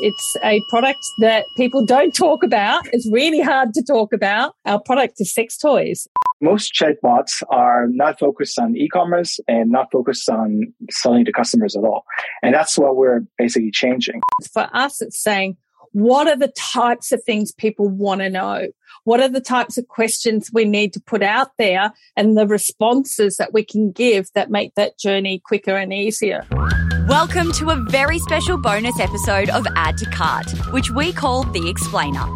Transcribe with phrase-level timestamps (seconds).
[0.00, 2.82] It's a product that people don't talk about.
[2.92, 4.54] It's really hard to talk about.
[4.66, 6.06] Our product is sex toys.
[6.42, 11.82] Most chatbots are not focused on e-commerce and not focused on selling to customers at
[11.82, 12.04] all.
[12.42, 14.20] And that's what we're basically changing.
[14.52, 15.56] For us, it's saying,
[15.92, 18.66] what are the types of things people want to know?
[19.04, 23.38] What are the types of questions we need to put out there and the responses
[23.38, 26.44] that we can give that make that journey quicker and easier?
[27.06, 31.68] Welcome to a very special bonus episode of Add to Cart, which we call The
[31.68, 32.26] Explainer.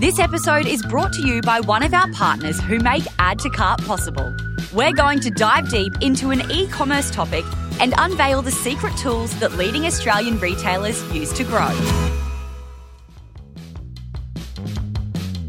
[0.00, 3.48] This episode is brought to you by one of our partners who make Add to
[3.48, 4.36] Cart possible.
[4.74, 7.42] We're going to dive deep into an e commerce topic
[7.80, 11.70] and unveil the secret tools that leading Australian retailers use to grow.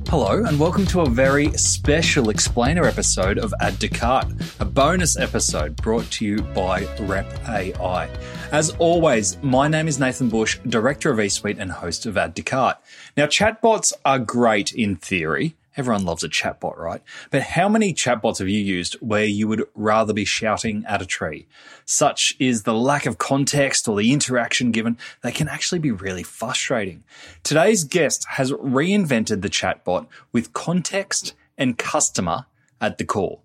[0.08, 5.18] Hello, and welcome to a very special explainer episode of Add to Cart, a bonus
[5.18, 8.10] episode brought to you by Rep AI.
[8.52, 12.42] As always, my name is Nathan Bush, Director of eSuite and host of Add to
[12.42, 12.78] Cart.
[13.16, 15.56] Now, chatbots are great in theory.
[15.78, 17.04] Everyone loves a chatbot, right?
[17.30, 21.06] But how many chatbots have you used where you would rather be shouting at a
[21.06, 21.46] tree?
[21.86, 26.24] Such is the lack of context or the interaction given, they can actually be really
[26.24, 27.04] frustrating.
[27.44, 32.48] Today's guest has reinvented the chatbot with context and customer
[32.82, 33.42] at the core.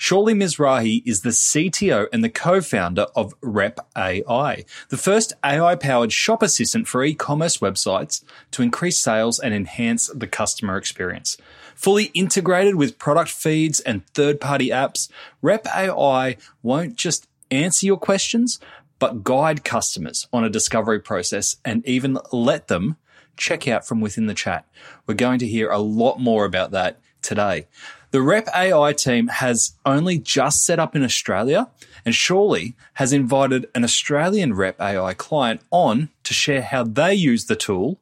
[0.00, 6.42] Shauli Mizrahi is the CTO and the co-founder of Rep AI, the first AI-powered shop
[6.42, 11.36] assistant for e-commerce websites to increase sales and enhance the customer experience.
[11.74, 15.10] Fully integrated with product feeds and third-party apps,
[15.42, 18.58] Rep AI won't just answer your questions,
[18.98, 22.96] but guide customers on a discovery process and even let them
[23.36, 24.66] check out from within the chat.
[25.06, 27.66] We're going to hear a lot more about that today.
[28.12, 31.70] The Rep AI team has only just set up in Australia
[32.04, 37.44] and Shauli has invited an Australian Rep AI client on to share how they use
[37.44, 38.00] the tool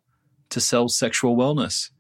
[0.49, 1.91] to sell sexual wellness.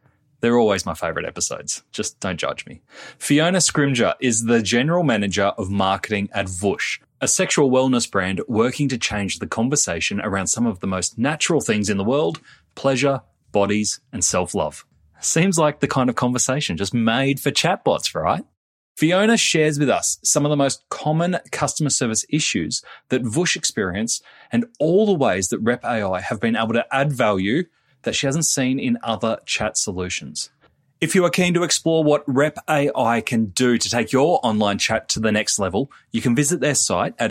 [0.40, 1.82] They're always my favorite episodes.
[1.92, 2.80] Just don't judge me.
[3.18, 8.88] Fiona Scrimger is the general manager of marketing at Vush, a sexual wellness brand working
[8.88, 12.40] to change the conversation around some of the most natural things in the world
[12.74, 13.20] pleasure,
[13.52, 14.86] bodies, and self love.
[15.20, 18.44] Seems like the kind of conversation just made for chatbots, right?
[18.96, 24.20] Fiona shares with us some of the most common customer service issues that Vush experience
[24.50, 27.64] and all the ways that Rep AI have been able to add value
[28.02, 30.50] that she hasn't seen in other chat solutions.
[31.00, 34.78] If you are keen to explore what Rep AI can do to take your online
[34.78, 37.30] chat to the next level, you can visit their site at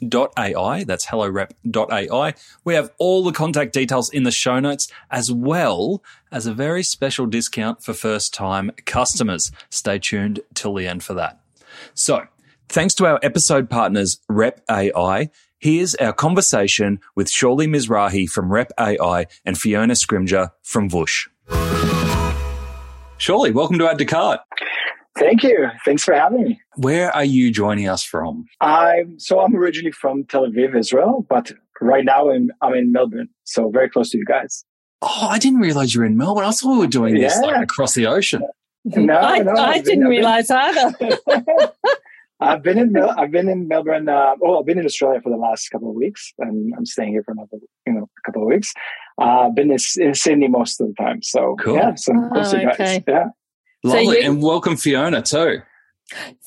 [0.00, 0.84] hellorep.ai.
[0.84, 2.34] That's hellorep.ai.
[2.64, 6.82] We have all the contact details in the show notes, as well as a very
[6.82, 9.50] special discount for first time customers.
[9.70, 11.40] Stay tuned till the end for that.
[11.94, 12.26] So,
[12.68, 18.72] thanks to our episode partners, Rep AI, here's our conversation with Shauli Mizrahi from Rep
[18.78, 21.28] AI and Fiona Scrimger from Vush.
[23.18, 24.40] Shauli, welcome to to Cart.
[25.18, 25.68] Thank you.
[25.84, 26.60] Thanks for having me.
[26.76, 28.46] Where are you joining us from?
[28.60, 33.28] I'm so I'm originally from Tel Aviv, Israel, but right now I'm, I'm in Melbourne,
[33.44, 34.64] so very close to you guys.
[35.02, 36.44] Oh, I didn't realize you were in Melbourne.
[36.44, 37.46] I thought we were doing this Yeah.
[37.50, 38.42] like across the ocean.
[38.84, 41.18] No, I, no, I didn't I've been- realize either.
[42.40, 44.08] I've been in Mel- I've been in Melbourne.
[44.08, 47.10] Uh, oh, I've been in Australia for the last couple of weeks, and I'm staying
[47.10, 48.72] here for another, you know, couple of weeks.
[49.20, 51.74] Uh, I've been in, in Sydney most of the time, so Cool.
[51.74, 53.00] yeah, so I'm close to you Oh, guys.
[53.08, 53.30] Yeah, So
[53.84, 54.18] Lovely.
[54.18, 55.62] you- and welcome Fiona too.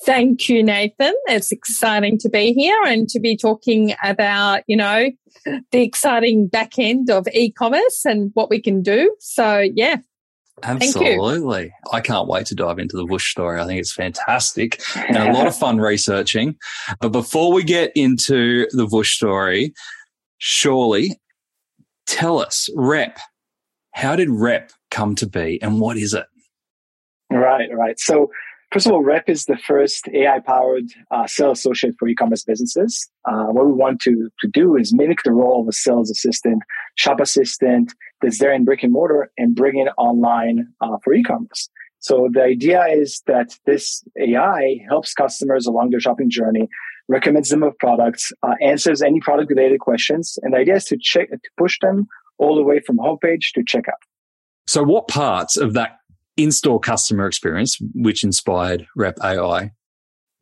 [0.06, 1.14] Thank you, Nathan.
[1.28, 5.12] It's exciting to be here and to be talking about, you know,
[5.46, 9.16] the exciting back end of e-commerce and what we can do.
[9.20, 9.98] So yeah.
[10.64, 11.74] Absolutely.
[11.92, 13.60] I can't wait to dive into the Vush story.
[13.60, 16.56] I think it's fantastic and a lot of fun researching.
[17.00, 19.74] But before we get into the Vush story,
[20.40, 21.12] Shauli
[22.06, 23.18] tell us, Rep,
[23.94, 26.26] how did Rep come to be and what is it?
[27.32, 28.00] Right, right.
[28.00, 28.32] So
[28.72, 33.10] first of all, Rep is the first AI-powered uh, sales associate for e-commerce businesses.
[33.26, 36.62] Uh, what we want to to do is mimic the role of a sales assistant,
[36.96, 41.70] shop assistant that's there in brick and mortar, and bring it online uh, for e-commerce.
[42.00, 46.68] So the idea is that this AI helps customers along their shopping journey,
[47.08, 50.98] recommends them of products, uh, answers any product related questions, and the idea is to
[51.00, 52.08] check to push them
[52.40, 54.02] all the way from homepage to checkout.
[54.66, 55.98] So, what parts of that
[56.38, 59.72] in store customer experience, which inspired Rep AI,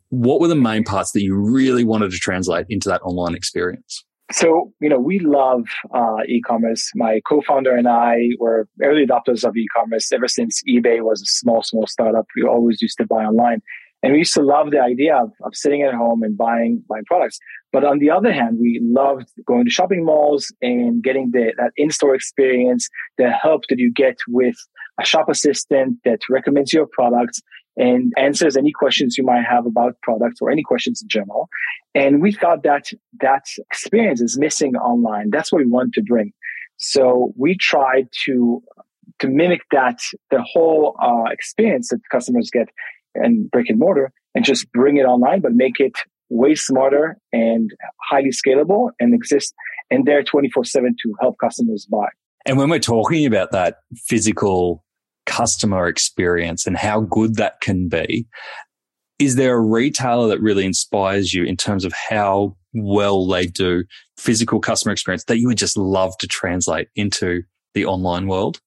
[0.10, 4.04] what were the main parts that you really wanted to translate into that online experience?
[4.32, 6.92] So, you know, we love uh, e-commerce.
[6.94, 11.64] My co-founder and I were early adopters of e-commerce ever since eBay was a small,
[11.64, 12.28] small startup.
[12.36, 13.62] We always used to buy online.
[14.04, 17.04] And we used to love the idea of, of sitting at home and buying buying
[17.06, 17.40] products.
[17.74, 21.72] But on the other hand, we loved going to shopping malls and getting the, that
[21.76, 22.88] in-store experience,
[23.18, 24.56] the help that you get with
[25.00, 27.42] a shop assistant that recommends your products
[27.78, 31.50] and answers any questions you might have about products or any questions in general.
[31.96, 32.92] And we thought that
[33.22, 35.30] that experience is missing online.
[35.32, 36.34] That's what we want to bring.
[36.78, 38.62] So we tried to
[39.20, 40.00] to mimic that
[40.32, 42.70] the whole uh, experience that customers get
[43.16, 45.98] in brick and mortar and just bring it online, but make it
[46.30, 47.72] way smarter and
[48.10, 49.54] highly scalable and exist
[49.90, 52.08] and there 24 7 to help customers buy.
[52.46, 54.84] And when we're talking about that physical
[55.30, 58.26] customer experience and how good that can be.
[59.20, 63.84] Is there a retailer that really inspires you in terms of how well they do
[64.18, 67.44] physical customer experience that you would just love to translate into
[67.76, 68.60] the online world?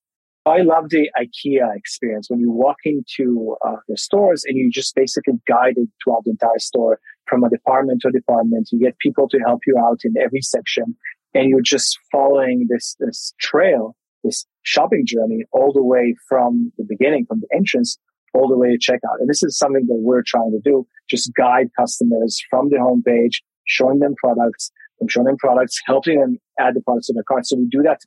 [0.46, 4.94] I love the IKEA experience when you walk into uh, the stores and you just
[4.94, 8.68] basically guided throughout the entire store from a department to department.
[8.70, 10.96] You get people to help you out in every section
[11.34, 16.84] and you're just following this, this trail this shopping journey all the way from the
[16.88, 17.98] beginning, from the entrance
[18.34, 19.20] all the way to checkout.
[19.20, 20.86] And this is something that we're trying to do.
[21.08, 26.38] Just guide customers from the homepage, showing them products, from showing them products, helping them
[26.58, 27.46] add the products to their cart.
[27.46, 28.00] So we do that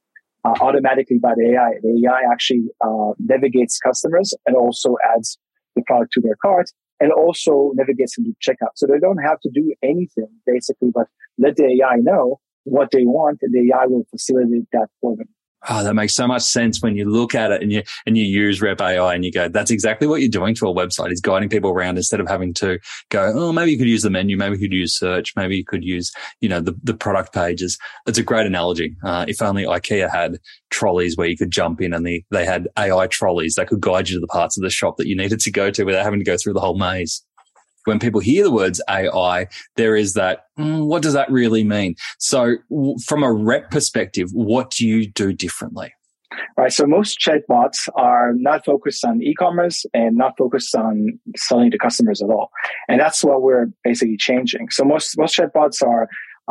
[0.43, 1.79] uh, automatically by the AI.
[1.81, 5.37] The AI actually uh, navigates customers and also adds
[5.75, 8.71] the product to their cart and also navigates them to checkout.
[8.75, 11.07] So they don't have to do anything basically, but
[11.37, 15.27] let the AI know what they want and the AI will facilitate that for them.
[15.67, 18.23] Oh, that makes so much sense when you look at it and you and you
[18.23, 21.21] use Rep AI and you go, that's exactly what you're doing to a website is
[21.21, 22.79] guiding people around instead of having to
[23.09, 25.65] go, oh, maybe you could use the menu, maybe you could use search, maybe you
[25.65, 27.77] could use, you know, the, the product pages.
[28.05, 28.95] It's a great analogy.
[29.03, 30.37] Uh, if only IKEA had
[30.69, 34.09] trolleys where you could jump in and the, they had AI trolleys that could guide
[34.09, 36.19] you to the parts of the shop that you needed to go to without having
[36.19, 37.23] to go through the whole maze
[37.85, 41.95] when people hear the words AI, there is that, mm, what does that really mean?
[42.19, 45.93] So w- from a rep perspective, what do you do differently?
[46.57, 46.71] Right.
[46.71, 52.21] So most chatbots are not focused on e-commerce and not focused on selling to customers
[52.21, 52.49] at all.
[52.89, 54.69] And that's what we're basically changing.
[54.69, 56.09] So most, most chatbots are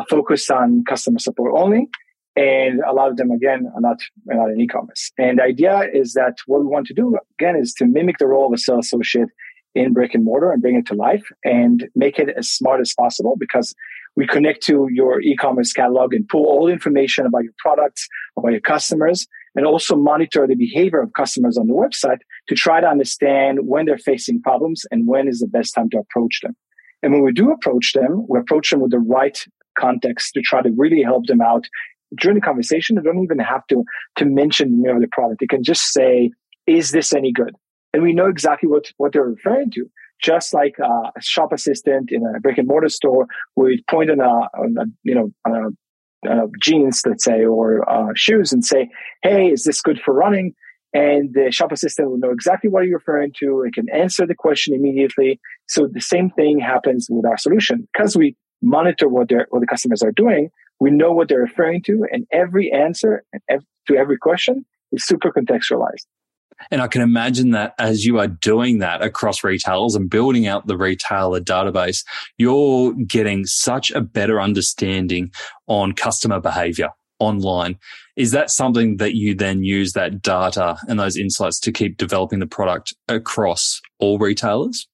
[0.09, 1.89] focused on customer support only.
[2.37, 4.01] And a lot of them, again, are not,
[4.31, 5.13] are not in e-commerce.
[5.19, 8.27] And the idea is that what we want to do, again, is to mimic the
[8.27, 9.29] role of a sales associate
[9.75, 12.94] in brick and mortar and bring it to life and make it as smart as
[12.99, 13.75] possible because
[14.17, 18.53] we connect to your e-commerce catalog and pull all the information about your products, about
[18.53, 19.26] your customers,
[19.56, 22.19] and also monitor the behavior of customers on the website
[22.49, 25.99] to try to understand when they're facing problems and when is the best time to
[25.99, 26.55] approach them.
[27.03, 29.38] And when we do approach them, we approach them with the right
[29.79, 31.67] context to try to really help them out
[32.17, 32.97] during the conversation.
[32.97, 33.85] They don't even have to,
[34.17, 35.41] to mention of the product.
[35.41, 36.31] They can just say,
[36.67, 37.55] is this any good?
[37.94, 39.87] And we know exactly what, what they're referring to.
[40.20, 43.26] Just like uh, a shop assistant in a brick and mortar store
[43.56, 47.44] would point on a, on a you know, on a, on a jeans, let's say,
[47.44, 48.91] or uh, shoes and say,
[49.23, 50.55] Hey, is this good for running?
[50.93, 53.62] And the shop assistant will know exactly what you're referring to.
[53.62, 55.40] It can answer the question immediately.
[55.69, 60.02] So the same thing happens with our solution because we monitor what, what the customers
[60.02, 60.50] are doing.
[60.81, 63.23] We know what they're referring to and every answer
[63.87, 66.06] to every question is super contextualized.
[66.70, 70.66] And I can imagine that as you are doing that across retailers and building out
[70.66, 72.05] the retailer database,
[72.38, 75.32] you're getting such a better understanding
[75.66, 77.78] on customer behavior online.
[78.16, 82.38] Is that something that you then use that data and those insights to keep developing
[82.38, 84.87] the product across all retailers?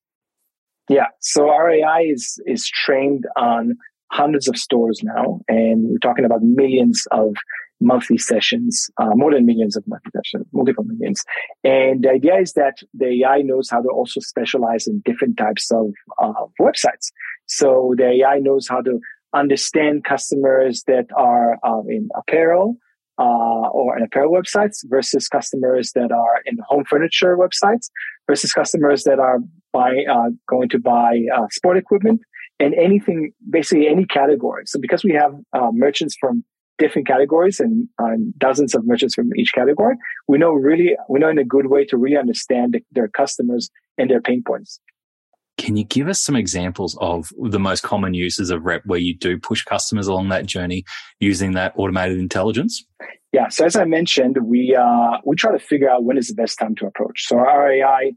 [0.88, 1.06] Yeah.
[1.20, 3.76] So our AI is, is trained on
[4.10, 7.34] hundreds of stores now, and we're talking about millions of
[7.80, 11.22] monthly sessions, uh, more than millions of monthly sessions, multiple millions.
[11.64, 15.70] And the idea is that the AI knows how to also specialize in different types
[15.70, 17.10] of uh, websites.
[17.46, 19.00] So the AI knows how to
[19.34, 22.76] understand customers that are um, in apparel
[23.18, 27.90] uh, or in apparel websites versus customers that are in home furniture websites
[28.28, 29.38] versus customers that are
[29.72, 32.20] buy, uh, going to buy uh, sport equipment
[32.58, 34.64] and anything, basically any category.
[34.66, 36.44] So because we have uh, merchants from
[36.80, 37.88] different categories and,
[38.38, 39.94] dozens of merchants from each category,
[40.26, 43.70] we know really, we know in a good way to really understand the, their customers
[43.98, 44.80] and their pain points.
[45.58, 49.14] Can you give us some examples of the most common uses of rep where you
[49.14, 50.84] do push customers along that journey
[51.20, 52.82] using that automated intelligence?
[53.32, 53.48] Yeah.
[53.48, 56.58] So as I mentioned, we uh, we try to figure out when is the best
[56.58, 57.26] time to approach.
[57.26, 58.12] So our AI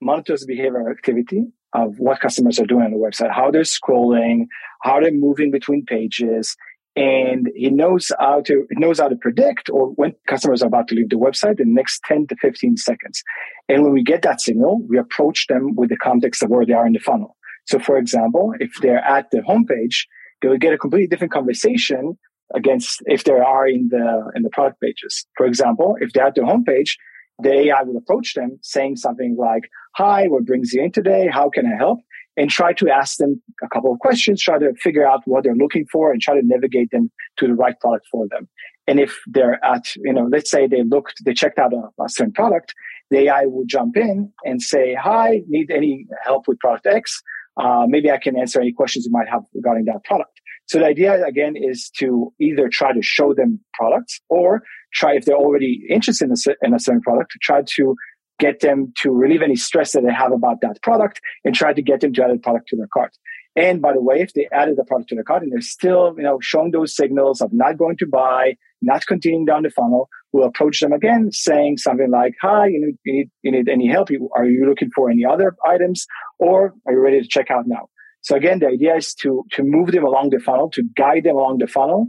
[0.00, 4.46] monitors the behavioral activity of what customers are doing on the website, how they're scrolling,
[4.82, 6.56] how they're moving between pages,
[6.98, 10.94] and he knows how to knows how to predict or when customers are about to
[10.96, 13.22] leave the website in the next 10 to 15 seconds.
[13.68, 16.72] And when we get that signal, we approach them with the context of where they
[16.72, 17.36] are in the funnel.
[17.66, 20.06] So for example, if they're at the homepage,
[20.42, 22.18] they will get a completely different conversation
[22.54, 25.24] against if they are in the in the product pages.
[25.36, 26.96] For example, if they're at the homepage,
[27.40, 31.28] the AI will approach them saying something like, Hi, what brings you in today?
[31.30, 32.00] How can I help?
[32.38, 35.56] And try to ask them a couple of questions, try to figure out what they're
[35.56, 38.48] looking for and try to navigate them to the right product for them.
[38.86, 42.08] And if they're at, you know, let's say they looked, they checked out a, a
[42.08, 42.74] certain product,
[43.10, 47.20] the AI will jump in and say, hi, need any help with product X?
[47.60, 50.40] Uh, maybe I can answer any questions you might have regarding that product.
[50.66, 54.62] So the idea again is to either try to show them products or
[54.94, 57.96] try if they're already interested in a, in a certain product to try to
[58.38, 61.82] get them to relieve any stress that they have about that product and try to
[61.82, 63.16] get them to add a product to their cart.
[63.56, 66.14] And by the way, if they added the product to their cart and they're still,
[66.16, 70.08] you know, showing those signals of not going to buy, not continuing down the funnel,
[70.32, 73.88] we'll approach them again saying something like, hi, you need, you need, you need any
[73.88, 74.10] help?
[74.36, 76.06] Are you looking for any other items
[76.38, 77.88] or are you ready to check out now?
[78.20, 81.36] So again, the idea is to, to move them along the funnel, to guide them
[81.36, 82.08] along the funnel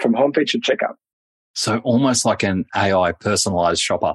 [0.00, 0.94] from homepage to checkout.
[1.54, 4.14] So almost like an AI personalized shopper.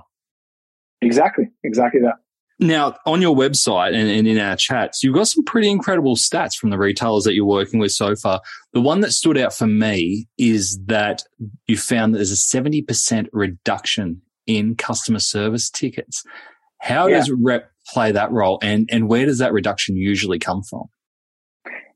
[1.01, 2.15] Exactly, exactly that.
[2.57, 6.55] Now, on your website and, and, in our chats, you've got some pretty incredible stats
[6.55, 8.39] from the retailers that you're working with so far.
[8.71, 11.23] The one that stood out for me is that
[11.67, 16.23] you found that there's a 70% reduction in customer service tickets.
[16.79, 17.17] How yeah.
[17.17, 20.85] does rep play that role and, and where does that reduction usually come from?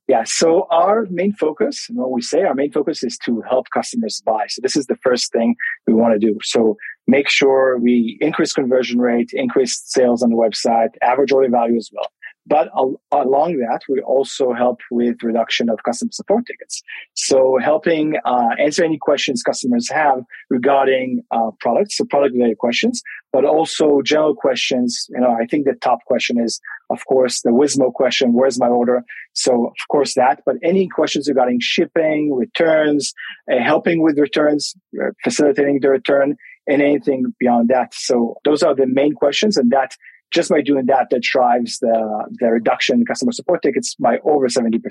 [0.10, 3.68] Yeah, so our main focus, and what we say, our main focus is to help
[3.72, 4.48] customers buy.
[4.50, 5.54] So this is the first thing
[5.86, 6.36] we want to do.
[6.42, 11.78] So make sure we increase conversion rate, increase sales on the website, average order value
[11.78, 12.08] as well.
[12.50, 16.82] But al- along that, we also help with reduction of customer support tickets.
[17.14, 23.02] So helping uh, answer any questions customers have regarding uh, products, so product related questions,
[23.32, 25.06] but also general questions.
[25.10, 28.68] You know, I think the top question is, of course, the Wismo question, where's my
[28.68, 29.04] order?
[29.34, 33.14] So of course that, but any questions regarding shipping, returns,
[33.52, 36.36] uh, helping with returns, uh, facilitating the return,
[36.68, 37.94] and anything beyond that.
[37.94, 39.96] So those are the main questions and that
[40.32, 44.48] just by doing that, that drives the, the reduction in customer support tickets by over
[44.48, 44.82] 70%.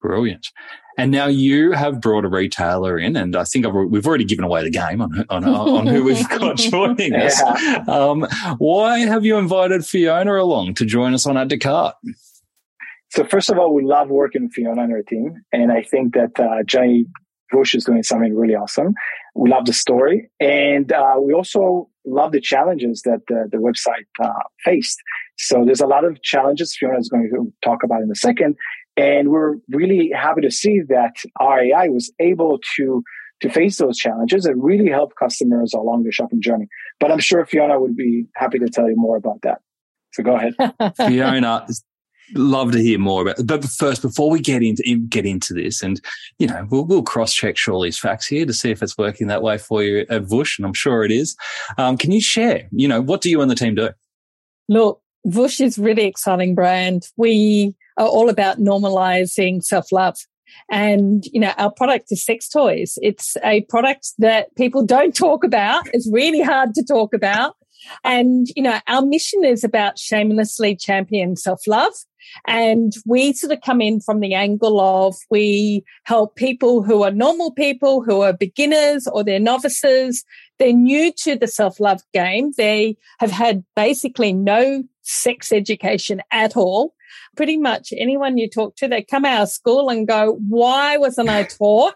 [0.00, 0.48] Brilliant.
[0.96, 4.44] And now you have brought a retailer in, and I think I've, we've already given
[4.44, 7.40] away the game on, on, on who we've got joining us.
[7.40, 7.84] Yeah.
[7.88, 8.26] Um,
[8.58, 11.96] why have you invited Fiona along to join us on Add to Cart?
[13.10, 16.14] So first of all, we love working with Fiona and her team, and I think
[16.14, 17.06] that uh, Jenny
[17.50, 18.94] Bush is doing something really awesome.
[19.34, 24.06] We love the story, and uh, we also love the challenges that the, the website
[24.22, 24.98] uh, faced.
[25.36, 28.56] So there's a lot of challenges Fiona is going to talk about in a second,
[28.96, 33.02] and we're really happy to see that RAI was able to
[33.40, 36.68] to face those challenges and really help customers along their shopping journey.
[37.00, 39.58] But I'm sure Fiona would be happy to tell you more about that.
[40.12, 40.54] So go ahead.
[40.96, 41.66] Fiona,
[42.34, 43.46] love to hear more about.
[43.46, 46.00] But first, before we get into get into this, and
[46.38, 49.42] you know, we'll, we'll cross check Shauli's facts here to see if it's working that
[49.42, 51.36] way for you at Vush, and I'm sure it is.
[51.78, 52.68] Um, can you share?
[52.72, 53.90] You know, what do you and the team do?
[54.68, 57.08] Look, Vush is really exciting brand.
[57.16, 60.16] We are all about normalizing self love.
[60.70, 62.98] And, you know, our product is sex toys.
[63.02, 65.88] It's a product that people don't talk about.
[65.92, 67.56] It's really hard to talk about.
[68.02, 71.92] And, you know, our mission is about shamelessly champion self love.
[72.46, 77.10] And we sort of come in from the angle of we help people who are
[77.10, 80.24] normal people, who are beginners or they're novices.
[80.58, 82.52] They're new to the self love game.
[82.56, 86.94] They have had basically no sex education at all.
[87.36, 91.28] Pretty much anyone you talk to, they come out of school and go, why wasn't
[91.28, 91.94] I taught?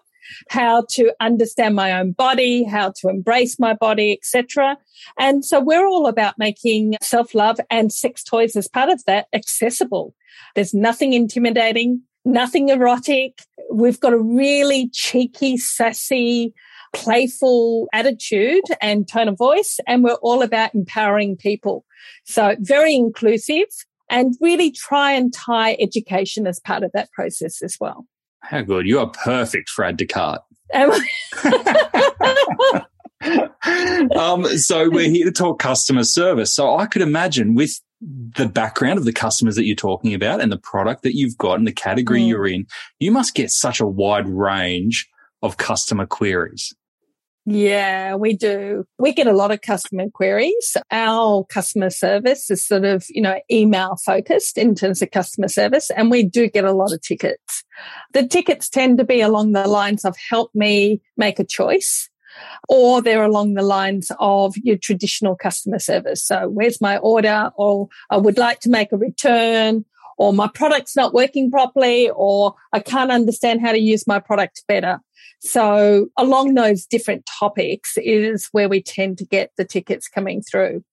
[0.51, 4.77] How to understand my own body, how to embrace my body, etc.
[5.19, 10.15] And so we're all about making self-love and sex toys as part of that accessible.
[10.55, 13.41] There's nothing intimidating, nothing erotic.
[13.73, 16.55] We've got a really cheeky, sassy,
[16.95, 19.79] playful attitude and tone of voice.
[19.87, 21.85] And we're all about empowering people.
[22.25, 23.67] So very inclusive
[24.11, 28.07] and really try and tie education as part of that process as well.
[28.41, 28.87] How good.
[28.87, 30.43] You are perfect for to Cart.
[34.17, 36.55] um, so we're here to talk customer service.
[36.55, 40.53] So I could imagine with the background of the customers that you're talking about and
[40.53, 42.29] the product that you've got and the category mm.
[42.29, 42.67] you're in,
[43.01, 45.09] you must get such a wide range
[45.43, 46.73] of customer queries.
[47.51, 48.85] Yeah, we do.
[48.99, 50.77] We get a lot of customer queries.
[50.91, 55.91] Our customer service is sort of, you know, email focused in terms of customer service,
[55.91, 57.65] and we do get a lot of tickets.
[58.13, 62.11] The tickets tend to be along the lines of help me make a choice
[62.69, 66.23] or they're along the lines of your traditional customer service.
[66.23, 67.51] So where's my order?
[67.57, 69.87] Or I would like to make a return
[70.19, 74.65] or my product's not working properly or I can't understand how to use my product
[74.69, 75.01] better.
[75.41, 80.85] So along those different topics is where we tend to get the tickets coming through.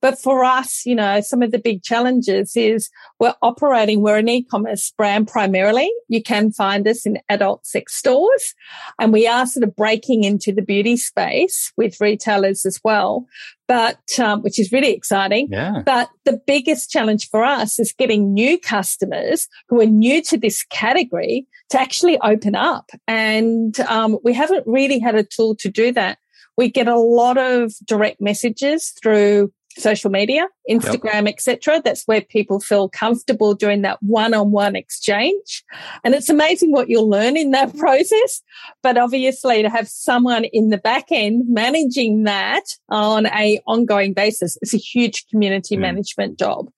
[0.00, 4.28] But for us, you know, some of the big challenges is we're operating, we're an
[4.28, 5.90] e-commerce brand primarily.
[6.08, 8.54] You can find us in adult sex stores
[8.98, 13.26] and we are sort of breaking into the beauty space with retailers as well.
[13.68, 15.46] But, um, which is really exciting.
[15.48, 15.82] Yeah.
[15.86, 20.64] But the biggest challenge for us is getting new customers who are new to this
[20.64, 22.90] category to actually open up.
[23.06, 26.18] And, um, we haven't really had a tool to do that.
[26.56, 31.34] We get a lot of direct messages through social media, Instagram, yep.
[31.34, 31.82] etc.
[31.84, 35.64] That's where people feel comfortable doing that one-on-one exchange.
[36.04, 38.42] And it's amazing what you'll learn in that process.
[38.82, 44.56] But obviously to have someone in the back end managing that on a ongoing basis
[44.62, 45.80] is a huge community mm.
[45.80, 46.70] management job.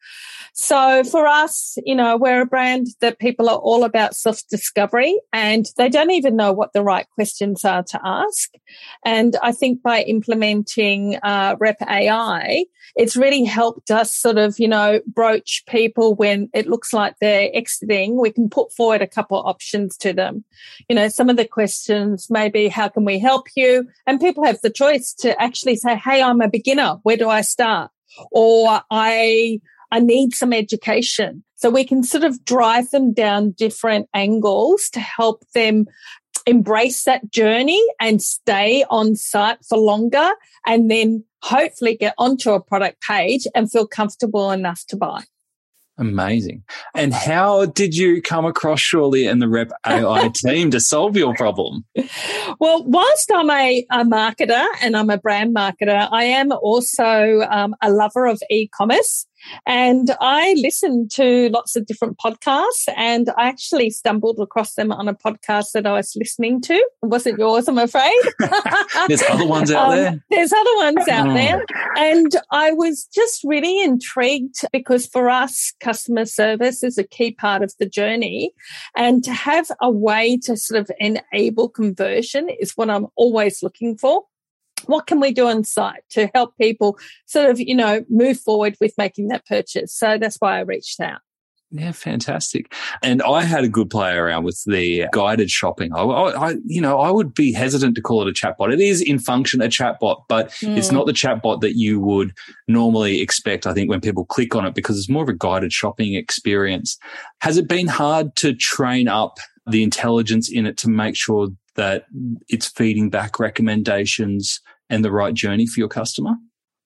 [0.54, 5.18] So for us, you know, we're a brand that people are all about self discovery
[5.32, 8.50] and they don't even know what the right questions are to ask.
[9.04, 14.68] And I think by implementing uh, Rep AI, it's really helped us sort of, you
[14.68, 18.20] know, broach people when it looks like they're exiting.
[18.20, 20.44] We can put forward a couple of options to them.
[20.88, 23.88] You know, some of the questions may be, how can we help you?
[24.06, 26.98] And people have the choice to actually say, Hey, I'm a beginner.
[27.02, 27.90] Where do I start?
[28.30, 29.60] Or I
[29.92, 31.44] I need some education.
[31.56, 35.86] So we can sort of drive them down different angles to help them
[36.46, 40.30] embrace that journey and stay on site for longer
[40.66, 45.24] and then hopefully get onto a product page and feel comfortable enough to buy.
[45.98, 46.64] Amazing.
[46.94, 51.34] And how did you come across Shauli and the Rep AI team to solve your
[51.34, 51.84] problem?
[52.58, 57.74] Well, whilst I'm a, a, marketer and I'm a brand marketer, I am also um,
[57.82, 59.26] a lover of e-commerce.
[59.66, 65.08] And I listened to lots of different podcasts and I actually stumbled across them on
[65.08, 66.74] a podcast that I was listening to.
[66.74, 68.12] It wasn't yours, I'm afraid.
[69.08, 70.24] there's other ones out um, there.
[70.30, 71.34] There's other ones out oh.
[71.34, 71.64] there.
[71.96, 77.62] And I was just really intrigued because for us, customer service is a key part
[77.62, 78.52] of the journey.
[78.96, 83.96] And to have a way to sort of enable conversion is what I'm always looking
[83.96, 84.24] for
[84.86, 88.76] what can we do on site to help people sort of, you know, move forward
[88.80, 89.94] with making that purchase?
[89.94, 91.20] So that's why I reached out.
[91.74, 92.74] Yeah, fantastic.
[93.02, 95.94] And I had a good play around with the guided shopping.
[95.94, 98.74] I, I, you know, I would be hesitant to call it a chatbot.
[98.74, 100.76] It is in function a chatbot, but mm.
[100.76, 102.34] it's not the chatbot that you would
[102.68, 103.66] normally expect.
[103.66, 106.98] I think when people click on it because it's more of a guided shopping experience.
[107.40, 112.06] Has it been hard to train up the intelligence in it to make sure that
[112.48, 116.34] it's feeding back recommendations and the right journey for your customer?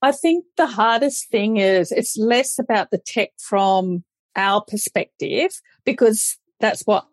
[0.02, 4.04] I think the hardest thing is it's less about the tech from
[4.36, 5.50] our perspective
[5.84, 7.06] because that's what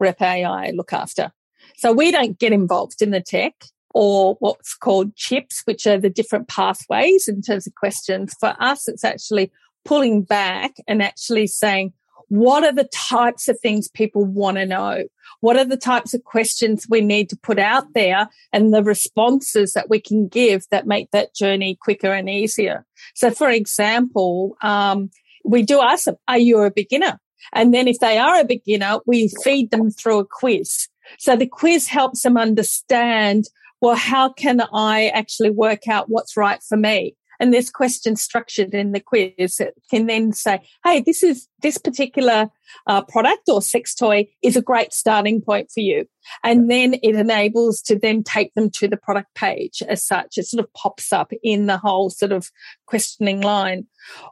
[0.00, 1.32] Rep AI look after.
[1.76, 3.54] So we don't get involved in the tech
[3.94, 8.34] or what's called chips, which are the different pathways in terms of questions.
[8.40, 9.52] For us, it's actually
[9.84, 11.92] pulling back and actually saying,
[12.28, 15.04] what are the types of things people want to know?
[15.40, 19.72] What are the types of questions we need to put out there and the responses
[19.74, 22.86] that we can give that make that journey quicker and easier?
[23.14, 25.10] So, for example, um,
[25.44, 27.20] we do ask them, are you a beginner?
[27.52, 30.88] And then if they are a beginner, we feed them through a quiz.
[31.18, 33.44] So the quiz helps them understand,
[33.80, 37.16] well, how can I actually work out what's right for me?
[37.40, 41.78] And there's questions structured in the quiz that can then say, hey, this is this
[41.78, 42.50] particular
[42.86, 46.06] uh, product or sex toy is a great starting point for you.
[46.42, 50.38] And then it enables to then take them to the product page as such.
[50.38, 52.50] It sort of pops up in the whole sort of
[52.86, 53.86] questioning line.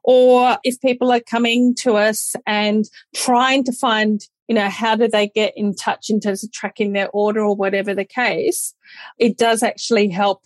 [0.04, 5.08] Or if people are coming to us and trying to find you know, how do
[5.08, 8.74] they get in touch in terms of tracking their order or whatever the case?
[9.18, 10.42] It does actually help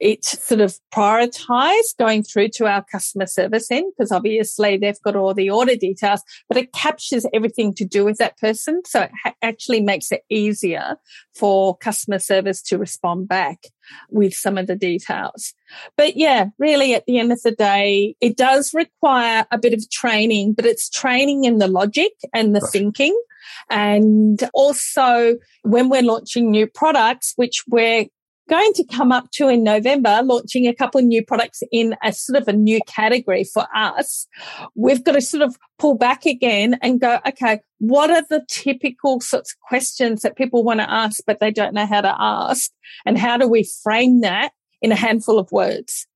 [0.00, 5.14] it sort of prioritize going through to our customer service end because obviously they've got
[5.14, 8.80] all the order details, but it captures everything to do with that person.
[8.86, 10.96] So it ha- actually makes it easier
[11.34, 13.66] for customer service to respond back
[14.08, 15.52] with some of the details.
[15.96, 19.90] But yeah, really at the end of the day, it does require a bit of
[19.90, 22.72] training, but it's training in the logic and the right.
[22.72, 23.20] thinking.
[23.68, 28.06] And also when we're launching new products, which we're
[28.48, 32.12] going to come up to in November, launching a couple of new products in a
[32.12, 34.26] sort of a new category for us,
[34.74, 39.20] we've got to sort of pull back again and go, okay, what are the typical
[39.20, 42.70] sorts of questions that people want to ask, but they don't know how to ask?
[43.06, 46.06] And how do we frame that in a handful of words?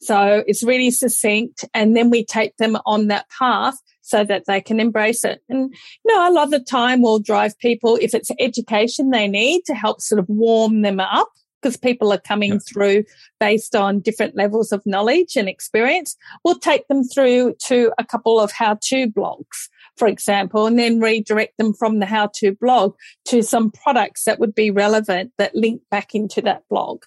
[0.00, 1.64] So it's really succinct.
[1.74, 5.42] And then we take them on that path so that they can embrace it.
[5.48, 9.28] And, you know, a lot of the time we'll drive people, if it's education they
[9.28, 12.62] need to help sort of warm them up because people are coming yep.
[12.62, 13.04] through
[13.38, 16.16] based on different levels of knowledge and experience.
[16.44, 21.00] We'll take them through to a couple of how to blogs, for example, and then
[21.00, 22.94] redirect them from the how to blog
[23.26, 27.02] to some products that would be relevant that link back into that blog.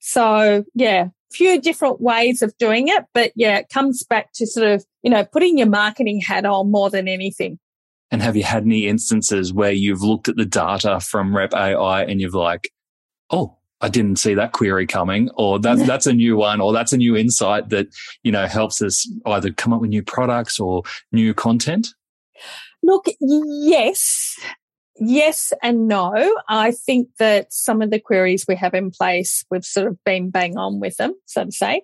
[0.00, 4.66] So yeah, few different ways of doing it, but yeah, it comes back to sort
[4.68, 7.58] of, you know, putting your marketing hat on more than anything.
[8.10, 12.02] And have you had any instances where you've looked at the data from Rep AI
[12.02, 12.70] and you've like,
[13.30, 16.92] oh, I didn't see that query coming, or that's that's a new one, or that's
[16.92, 17.88] a new insight that
[18.22, 21.88] you know helps us either come up with new products or new content.
[22.82, 24.36] Look, yes,
[24.96, 26.40] yes and no.
[26.48, 30.30] I think that some of the queries we have in place, we've sort of been
[30.30, 31.82] bang on with them, so to say.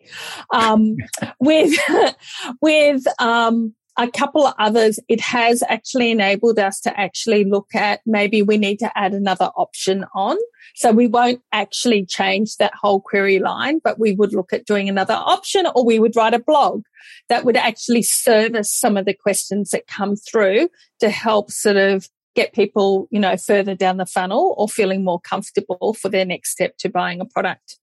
[0.53, 0.97] Um,
[1.41, 1.77] with
[2.63, 8.01] with um, a couple of others, it has actually enabled us to actually look at
[8.07, 10.37] maybe we need to add another option on.
[10.77, 14.89] So we won't actually change that whole query line, but we would look at doing
[14.89, 16.85] another option or we would write a blog
[17.29, 20.69] that would actually service some of the questions that come through
[21.01, 25.21] to help sort of get people, you know, further down the funnel or feeling more
[25.21, 27.79] comfortable for their next step to buying a product.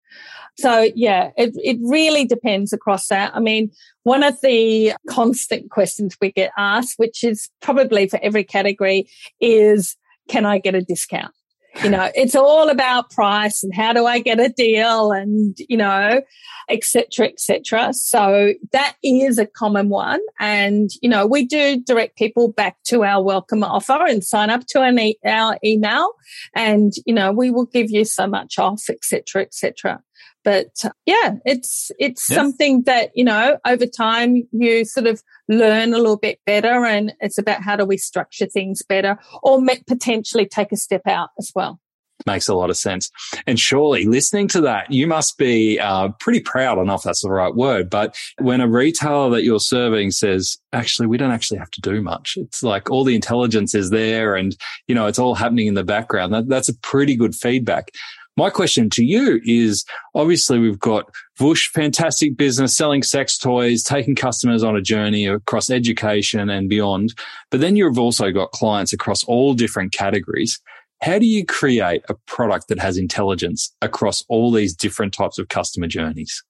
[0.57, 3.35] So yeah, it, it really depends across that.
[3.35, 3.70] I mean,
[4.05, 9.09] one of the constant questions we get asked, which is probably for every category
[9.40, 9.96] is,
[10.29, 11.35] can I get a discount?
[11.83, 15.77] You know, it's all about price and how do I get a deal and, you
[15.77, 16.23] know,
[16.69, 17.93] etc., etc.
[17.93, 20.21] So that is a common one.
[20.39, 24.67] And, you know, we do direct people back to our welcome offer and sign up
[24.69, 26.09] to e- our email
[26.55, 30.03] and, you know, we will give you so much off, etc., etc.
[30.44, 32.37] But uh, yeah, it's, it's yes.
[32.37, 37.14] something that, you know, over time you sort of learn a little bit better and
[37.20, 41.50] it's about how do we structure things better or potentially take a step out as
[41.54, 41.80] well.
[42.26, 43.11] Makes a lot of sense.
[43.46, 46.72] And Shauli listening to that, you must be uh, pretty proud.
[46.72, 50.12] I don't know if that's the right word, but when a retailer that you're serving
[50.12, 52.35] says, actually, we don't actually have to do much.
[52.37, 55.85] It's like all the intelligence is there and, you know, it's all happening in the
[55.85, 56.33] background.
[56.33, 57.90] That, that's a pretty good feedback.
[58.37, 64.16] My question to you is obviously we've got Vush, fantastic business, selling sex toys, taking
[64.16, 67.14] customers on a journey across education and beyond.
[67.53, 70.61] But then you've also got clients across all different categories.
[71.01, 75.49] How do you create a product that has intelligence across all these different types of
[75.49, 76.42] customer journeys?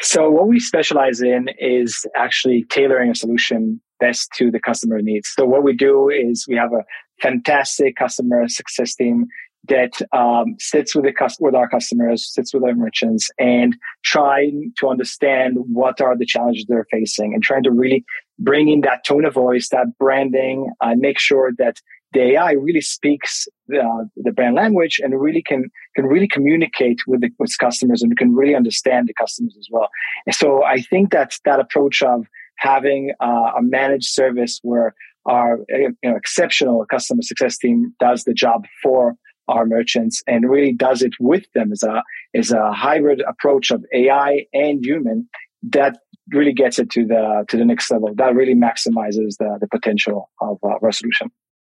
[0.00, 5.28] So what we specialize in is actually tailoring a solution best to the customer needs.
[5.36, 6.84] So what we do is we have a
[7.20, 9.26] fantastic customer success team
[9.68, 14.88] that um, sits with the with our customers, sits with our merchants, and trying to
[14.88, 18.04] understand what are the challenges they're facing, and trying to really
[18.38, 21.76] bring in that tone of voice, that branding, uh, make sure that
[22.12, 27.20] the AI really speaks uh, the brand language and really can can really communicate with
[27.20, 29.88] the with customers and can really understand the customers as well.
[30.26, 34.94] And so I think that that approach of having uh, a managed service where
[35.26, 39.14] our you know, exceptional customer success team does the job for
[39.50, 42.02] our merchants and really does it with them as a
[42.34, 45.28] is a hybrid approach of AI and human
[45.62, 45.98] that
[46.32, 48.14] really gets it to the to the next level.
[48.14, 51.30] That really maximizes the the potential of uh, our solution.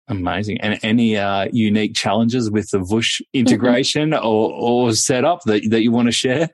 [0.09, 0.61] Amazing.
[0.61, 4.27] And any uh, unique challenges with the Vush integration mm-hmm.
[4.27, 6.51] or, or setup that, that you want to share?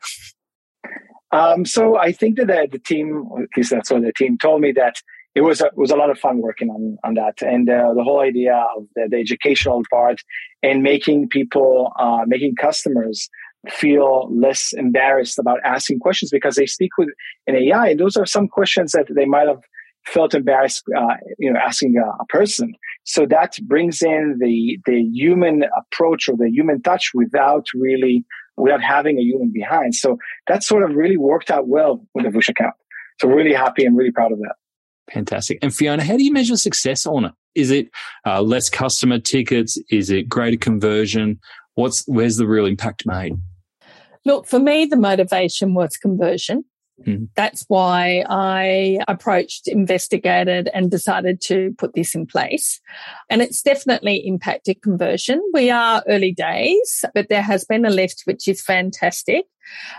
[1.32, 4.60] Um, so I think that the, the team, at least that's what the team told
[4.60, 4.96] me, that
[5.34, 7.94] it was a, it was a lot of fun working on on that, and uh,
[7.94, 10.20] the whole idea of the, the, educational part
[10.62, 13.28] and making people, uh, making customers
[13.68, 17.08] feel less embarrassed about asking questions because they speak with
[17.46, 19.60] an AI, and those are some questions that they might have
[20.06, 22.72] felt embarrassed, uh, you know, asking a, a, person.
[23.04, 28.24] So that brings in the the human approach or the human touch without really
[28.56, 29.94] without having a human behind.
[29.94, 32.74] So that sort of really worked out well with the Vush account.
[33.20, 34.54] So really happy and really proud of that.
[35.12, 35.58] Fantastic.
[35.62, 37.32] And Fiona, how do you measure success on it?
[37.54, 37.90] Is it
[38.26, 39.76] uh, less customer tickets?
[39.90, 41.40] Is it greater conversion?
[41.74, 43.34] What's where's the real impact made?
[44.24, 46.64] Look, for me, the motivation was conversion.
[47.06, 47.24] Mm-hmm.
[47.34, 52.80] That's why I approached, investigated, and decided to put this in place.
[53.28, 55.42] And it's definitely impacted conversion.
[55.52, 59.46] We are early days, but there has been a lift, which is fantastic.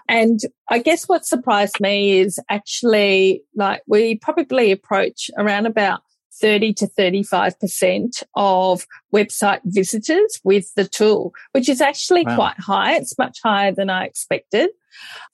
[0.07, 6.01] And I guess what surprised me is actually like we probably approach around about
[6.41, 12.35] 30 to 35% of website visitors with the tool, which is actually wow.
[12.35, 12.95] quite high.
[12.95, 14.69] It's much higher than I expected.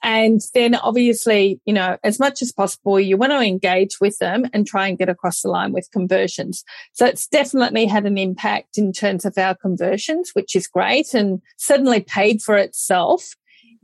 [0.04, 4.46] And then obviously, you know, as much as possible, you want to engage with them
[4.54, 6.64] and try and get across the line with conversions.
[6.94, 11.42] So it's definitely had an impact in terms of our conversions, which is great and
[11.58, 13.36] certainly paid for itself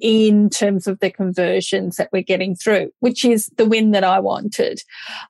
[0.04, 4.20] in terms of the conversions that we're getting through, which is the win that I
[4.20, 4.82] wanted.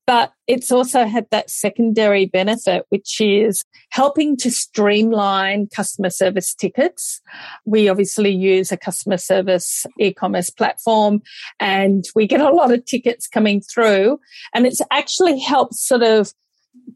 [0.07, 7.21] But it's also had that secondary benefit, which is helping to streamline customer service tickets.
[7.65, 11.21] We obviously use a customer service e-commerce platform
[11.59, 14.19] and we get a lot of tickets coming through
[14.55, 16.33] and it's actually helped sort of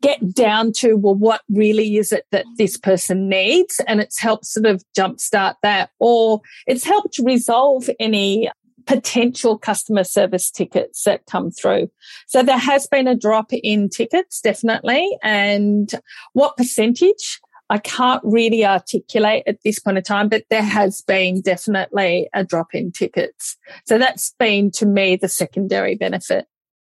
[0.01, 3.79] get down to, well, what really is it that this person needs?
[3.88, 8.49] And it's helped sort of jumpstart that, or it's helped resolve any
[8.86, 11.91] potential customer service tickets that come through.
[12.27, 15.17] So there has been a drop in tickets, definitely.
[15.21, 15.91] And
[16.33, 17.39] what percentage?
[17.69, 22.45] I can't really articulate at this point in time, but there has been definitely a
[22.45, 23.57] drop in tickets.
[23.86, 26.47] So that's been to me the secondary benefit.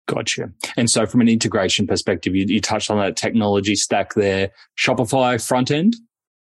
[0.08, 0.52] Gotcha.
[0.78, 4.52] And so from an integration perspective, you, you touched on that technology stack there.
[4.78, 5.96] Shopify front end?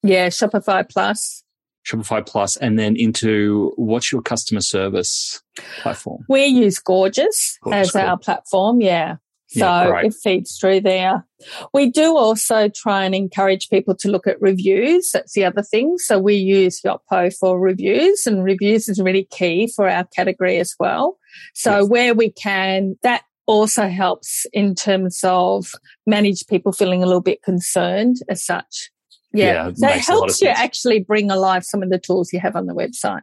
[0.02, 1.44] Yeah, Shopify Plus.
[1.86, 5.42] Shopify Plus, and then into what's your customer service
[5.80, 6.24] platform?
[6.28, 8.00] We use Gorgias, as cool.
[8.00, 8.80] our platform.
[8.80, 9.16] Yeah.
[9.48, 11.26] So yeah, it feeds through there.
[11.74, 15.10] We do also try and encourage people to look at reviews.
[15.10, 15.98] That's the other thing.
[15.98, 20.76] So we use Yotpo for reviews and reviews is really key for our category as
[20.78, 21.18] well.
[21.54, 21.88] So yes.
[21.88, 25.72] where we can, that also helps in terms of
[26.06, 28.90] manage people feeling a little bit concerned as such.
[29.32, 29.66] Yeah.
[29.66, 32.66] yeah so it helps you actually bring alive some of the tools you have on
[32.66, 33.22] the website.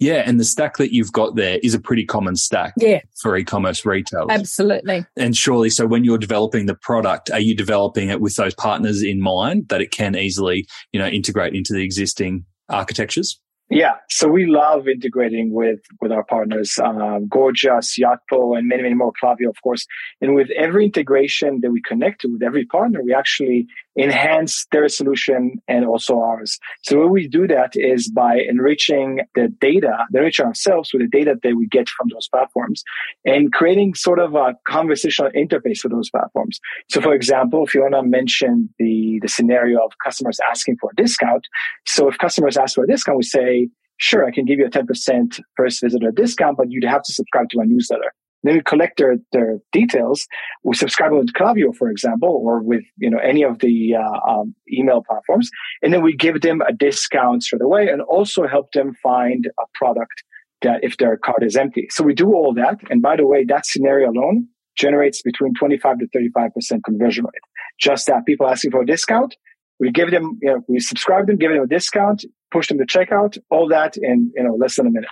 [0.00, 3.00] Yeah, and the stack that you've got there is a pretty common stack yeah.
[3.20, 4.30] for e-commerce retailers.
[4.30, 5.04] Absolutely.
[5.16, 9.02] And Shauli, so when you're developing the product, are you developing it with those partners
[9.02, 13.40] in mind that it can easily, you know, integrate into the existing architectures?
[13.70, 18.94] Yeah, so we love integrating with with our partners, um, Gorgias, Yotpo, and many, many
[18.94, 19.12] more.
[19.22, 19.86] Klaviyo, of course.
[20.22, 23.66] And with every integration that we connect to with every partner, we actually
[23.98, 26.58] enhance their solution and also ours.
[26.82, 31.36] So way we do that is by enriching the data, enriching ourselves with the data
[31.42, 32.82] that we get from those platforms,
[33.24, 36.60] and creating sort of a conversational interface for those platforms.
[36.90, 41.44] So, for example, Fiona mentioned the the scenario of customers asking for a discount.
[41.86, 44.70] So, if customers ask for a discount, we say sure, I can give you a
[44.70, 48.12] 10% first visitor discount, but you'd have to subscribe to my newsletter.
[48.42, 50.26] Then we collect their, their details.
[50.62, 54.54] We subscribe to Klaviyo, for example, or with, you know, any of the uh, um,
[54.72, 55.50] email platforms.
[55.82, 59.64] And then we give them a discount straight away and also help them find a
[59.74, 60.22] product
[60.62, 61.86] that if their cart is empty.
[61.90, 62.78] So we do all that.
[62.90, 67.42] And by the way, that scenario alone generates between 25 to 35% conversion rate.
[67.80, 69.34] Just that people asking for a discount
[69.80, 72.86] we give them, you know, we subscribe them, give them a discount, push them to
[72.86, 75.08] checkout, all that in, you know, less than a minute.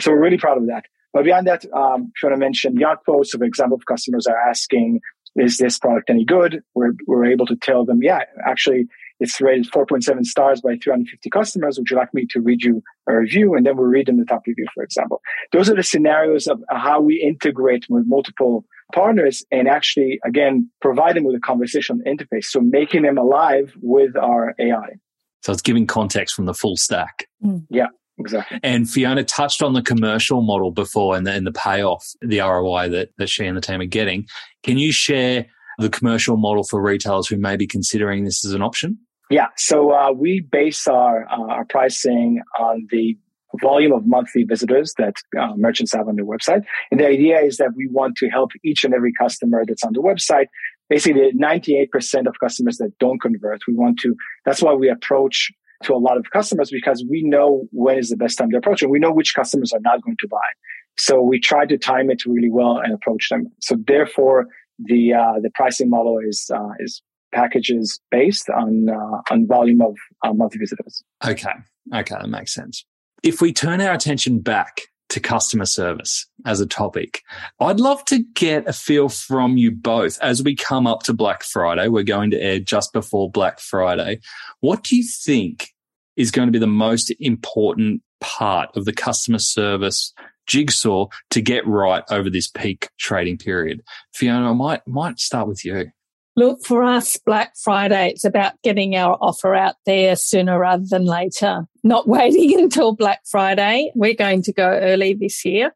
[0.00, 0.84] So we're really proud of that.
[1.12, 4.26] But beyond that, um, if you want to mention Yotpo, so for example, if customers
[4.26, 5.00] are asking,
[5.36, 6.60] is this product any good?
[6.74, 8.86] We're, we're able to tell them, yeah, actually,
[9.20, 11.78] it's rated 4.7 stars by 350 customers.
[11.78, 13.54] Would you like me to read you a review?
[13.54, 15.20] And then we'll read them the top review, for example.
[15.52, 21.16] Those are the scenarios of how we integrate with multiple partners and actually, again, provide
[21.16, 22.44] them with a conversational interface.
[22.44, 24.98] So making them alive with our AI.
[25.42, 27.26] So it's giving context from the full stack.
[27.44, 27.66] Mm.
[27.70, 27.86] Yeah.
[28.18, 28.58] Exactly.
[28.62, 32.88] And Fiona touched on the commercial model before and the, and the payoff, the ROI
[32.90, 34.26] that, that she and the team are getting.
[34.62, 35.46] Can you share
[35.78, 38.98] the commercial model for retailers who may be considering this as an option?
[39.30, 39.48] Yeah.
[39.56, 43.16] So uh, we base our, uh, our pricing on the
[43.60, 46.62] volume of monthly visitors that uh, merchants have on their website.
[46.90, 49.92] And the idea is that we want to help each and every customer that's on
[49.92, 50.46] the website.
[50.88, 55.50] Basically, 98% of customers that don't convert, we want to, that's why we approach
[55.84, 58.82] to a lot of customers because we know when is the best time to approach
[58.82, 60.48] and we know which customers are not going to buy.
[60.96, 63.46] So we try to time it really well and approach them.
[63.60, 64.46] So therefore,
[64.78, 69.94] the uh, the pricing model is uh, is packages based on uh, on volume of
[70.24, 71.04] uh, monthly visitors.
[71.24, 71.52] Okay,
[71.94, 72.84] okay, that makes sense
[73.22, 77.22] if we turn our attention back to customer service as a topic,
[77.60, 81.42] I'd love to get a feel from you both as we come up to Black
[81.42, 81.88] Friday.
[81.88, 84.20] We're going to air just before Black Friday.
[84.60, 85.70] What do you think
[86.16, 90.12] is going to be the most important part of the customer service
[90.46, 93.82] jigsaw to get right over this peak trading period?
[94.12, 95.90] Fiona, I might, might start with you.
[96.38, 101.04] Look, for us, Black Friday, it's about getting our offer out there sooner rather than
[101.04, 103.90] later, not waiting until Black Friday.
[103.96, 105.74] We're going to go early this year.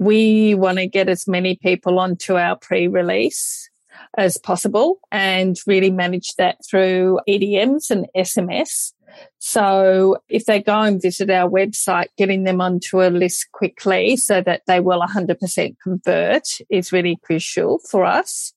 [0.00, 3.70] We want to get as many people onto our pre release
[4.18, 8.94] as possible and really manage that through EDMs and SMS.
[9.38, 14.40] So if they go and visit our website, getting them onto a list quickly so
[14.40, 18.52] that they will 100% convert is really crucial for us.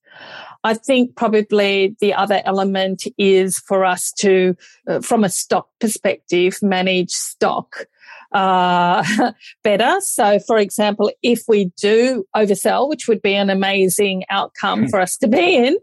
[0.63, 4.56] I think probably the other element is for us to,
[4.88, 7.86] uh, from a stock perspective, manage stock
[8.32, 9.04] uh,
[9.63, 9.95] better.
[10.01, 14.88] So, for example, if we do oversell, which would be an amazing outcome hmm.
[14.88, 15.78] for us to be in,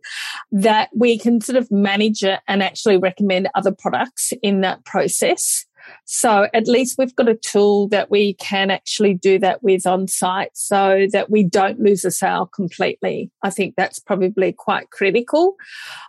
[0.53, 5.65] that we can sort of manage it and actually recommend other products in that process.
[6.05, 10.09] So at least we've got a tool that we can actually do that with on
[10.09, 13.31] site so that we don't lose a sale completely.
[13.43, 15.57] I think that's probably quite critical.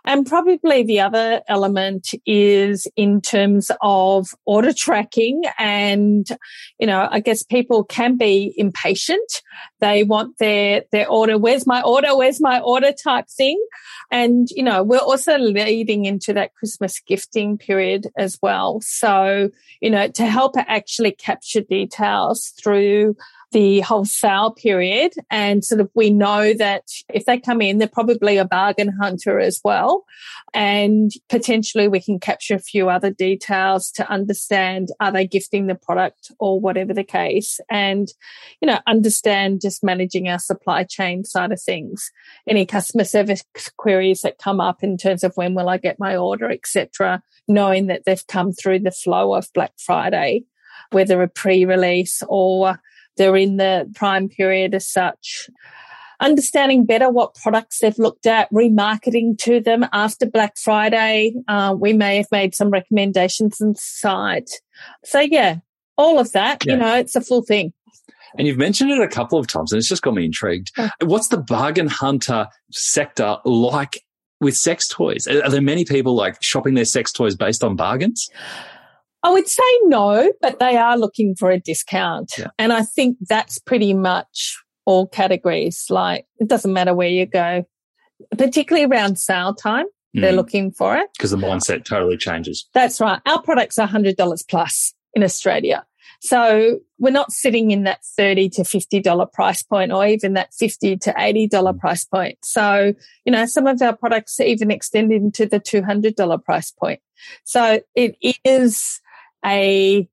[0.04, 5.42] And probably the other element is in terms of order tracking.
[5.58, 6.26] And,
[6.78, 9.42] you know, I guess people can be impatient.
[9.80, 11.38] They want their, their order.
[11.38, 12.16] Where's my order?
[12.16, 13.64] Where's my order type thing?
[14.10, 18.80] And, you know, we're also leading into that Christmas gifting period as well.
[18.82, 19.50] So,
[19.84, 23.14] you know, to help actually capture details through
[23.54, 25.12] the wholesale period.
[25.30, 29.38] And sort of we know that if they come in, they're probably a bargain hunter
[29.38, 30.04] as well.
[30.52, 35.76] And potentially we can capture a few other details to understand are they gifting the
[35.76, 37.60] product or whatever the case.
[37.70, 38.08] And,
[38.60, 42.10] you know, understand just managing our supply chain side of things.
[42.48, 43.44] Any customer service
[43.76, 47.86] queries that come up in terms of when will I get my order, etc., knowing
[47.86, 50.44] that they've come through the flow of Black Friday
[50.90, 52.78] whether a pre-release or
[53.16, 55.48] they're in the prime period as such.
[56.20, 61.34] Understanding better what products they've looked at, remarketing to them after Black Friday.
[61.48, 64.44] Uh, we may have made some recommendations inside.
[65.04, 65.56] So yeah,
[65.96, 66.72] all of that, yeah.
[66.72, 67.72] you know, it's a full thing.
[68.36, 70.72] And you've mentioned it a couple of times and it's just got me intrigued.
[70.78, 70.88] Oh.
[71.02, 74.00] What's the bargain hunter sector like
[74.40, 75.26] with sex toys?
[75.26, 78.28] Are there many people like shopping their sex toys based on bargains?
[79.24, 82.34] I would say no, but they are looking for a discount.
[82.36, 82.48] Yeah.
[82.58, 85.86] And I think that's pretty much all categories.
[85.88, 87.64] Like it doesn't matter where you go,
[88.36, 89.86] particularly around sale time.
[90.14, 90.20] Mm.
[90.20, 91.08] They're looking for it.
[91.16, 92.68] Because the mindset totally changes.
[92.74, 93.18] That's right.
[93.24, 95.86] Our products are $100 plus in Australia.
[96.20, 100.98] So we're not sitting in that 30 to $50 price point or even that 50
[100.98, 101.78] to $80 mm.
[101.78, 102.38] price point.
[102.42, 102.92] So,
[103.24, 107.00] you know, some of our products even extend into the $200 price point.
[107.44, 109.00] So it is
[109.44, 110.08] a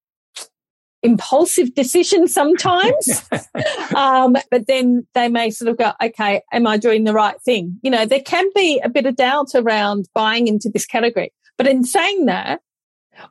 [1.04, 3.30] impulsive decision sometimes.
[3.96, 7.80] um, but then they may sort of go, okay, am I doing the right thing?
[7.82, 11.34] You know, there can be a bit of doubt around buying into this category.
[11.58, 12.62] But in saying that,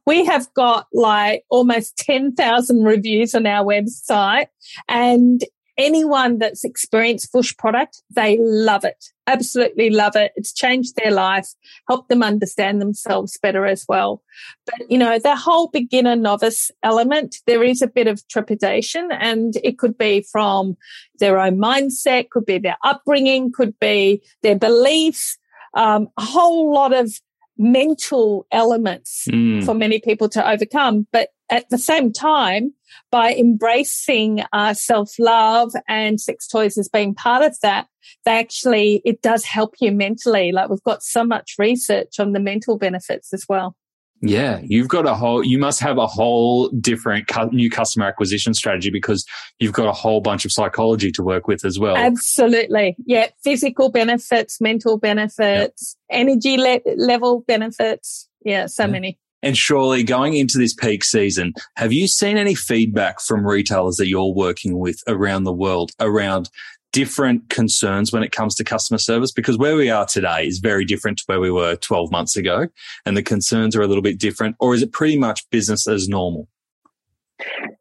[0.06, 4.46] we have got like almost 10,000 reviews on our website
[4.88, 5.42] and
[5.80, 9.06] anyone that's experienced Vush product, they love it.
[9.26, 10.32] Absolutely love it.
[10.36, 11.48] It's changed their life,
[11.88, 14.22] helped them understand themselves better as well.
[14.66, 19.54] But, you know, the whole beginner novice element, there is a bit of trepidation and
[19.64, 20.76] it could be from
[21.18, 25.38] their own mindset, could be their upbringing, could be their beliefs,
[25.74, 27.20] um, a whole lot of
[27.56, 29.64] mental elements mm.
[29.64, 31.06] for many people to overcome.
[31.12, 32.72] But at the same time,
[33.10, 37.86] by embracing uh, self love and sex toys as being part of that,
[38.24, 40.52] they actually, it does help you mentally.
[40.52, 43.76] Like we've got so much research on the mental benefits as well.
[44.22, 48.52] Yeah, you've got a whole, you must have a whole different cu- new customer acquisition
[48.52, 49.24] strategy because
[49.58, 51.96] you've got a whole bunch of psychology to work with as well.
[51.96, 52.96] Absolutely.
[53.06, 53.28] Yeah.
[53.42, 56.20] Physical benefits, mental benefits, yep.
[56.20, 58.28] energy le- level benefits.
[58.44, 58.66] Yeah.
[58.66, 58.90] So yeah.
[58.90, 59.18] many.
[59.42, 64.08] And surely going into this peak season, have you seen any feedback from retailers that
[64.08, 66.50] you're working with around the world around
[66.92, 69.32] different concerns when it comes to customer service?
[69.32, 72.68] Because where we are today is very different to where we were 12 months ago
[73.06, 76.08] and the concerns are a little bit different or is it pretty much business as
[76.08, 76.48] normal?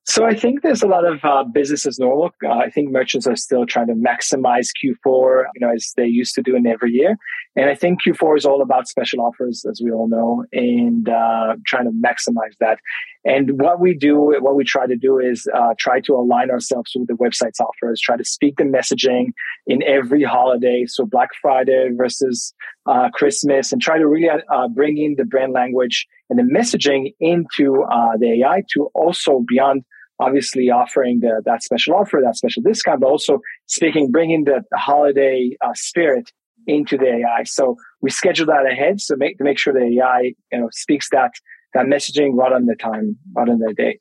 [0.05, 2.31] So I think there's a lot of uh, business as normal.
[2.43, 6.33] Uh, I think merchants are still trying to maximize Q4, you know, as they used
[6.35, 7.15] to do in every year.
[7.55, 11.55] And I think Q4 is all about special offers, as we all know, and uh,
[11.65, 12.79] trying to maximize that.
[13.25, 16.91] And what we do, what we try to do is uh, try to align ourselves
[16.95, 19.31] with the website's offers, try to speak the messaging
[19.67, 20.85] in every holiday.
[20.87, 22.53] So Black Friday versus
[22.85, 27.13] uh, Christmas, and try to really uh, bring in the brand language and the messaging
[27.19, 27.83] into
[28.19, 29.83] the AI to also beyond
[30.19, 35.55] obviously offering the, that special offer, that special discount, but also speaking, bringing the holiday
[35.61, 36.31] uh, spirit
[36.69, 37.43] into the AI.
[37.43, 39.01] So we schedule that ahead.
[39.01, 41.31] So make, to make sure the AI, you know, speaks that,
[41.73, 43.99] that messaging right on the time, right on the date.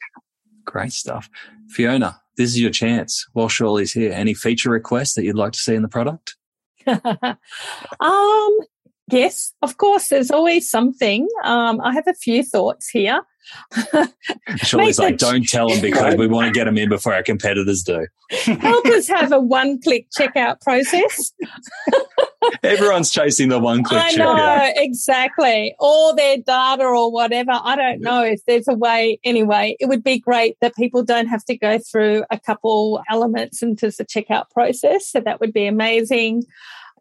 [0.65, 1.31] Great stuff.
[1.69, 4.13] Fiona, this is your chance while Shauli's here.
[4.13, 6.37] Any feature requests that you'd like to see in the product?
[6.87, 8.59] um,
[9.11, 10.09] yes, of course.
[10.09, 11.29] There's always something.
[11.45, 13.23] Um, I have a few thoughts here.
[14.59, 17.83] Shauli's like, don't tell them because we want to get them in before our competitors
[17.83, 18.07] do.
[18.61, 21.33] Help us have a one-click checkout process.
[22.63, 27.53] Everyone's chasing the one-click I know exactly, All their data or whatever.
[27.53, 29.19] I don't know if there's a way.
[29.25, 33.63] Anyway, it would be great that people don't have to go through a couple elements
[33.63, 35.09] into the checkout process.
[35.09, 36.45] So that would be amazing.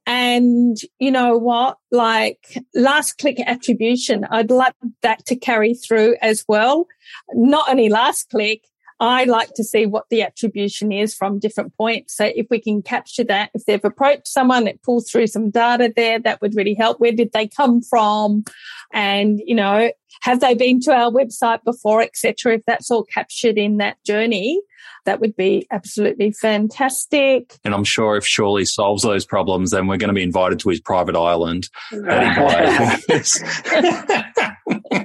[0.07, 1.77] And you know what?
[1.91, 6.87] Like last click attribution, I'd like that to carry through as well.
[7.33, 8.63] Not only last click,
[8.99, 12.15] I like to see what the attribution is from different points.
[12.15, 15.93] So if we can capture that, if they've approached someone, that pulls through some data
[15.95, 16.99] there, that would really help.
[16.99, 18.43] Where did they come from?
[18.91, 19.91] And, you know,
[20.21, 22.55] have they been to our website before, etc.
[22.55, 24.61] If that's all captured in that journey,
[25.05, 27.55] that would be absolutely fantastic.
[27.63, 30.69] And I'm sure if Shauli solves those problems, then we're going to be invited to
[30.69, 31.69] his private island.